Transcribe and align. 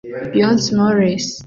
Beyonce 0.31 0.67
Knowles 0.73 1.25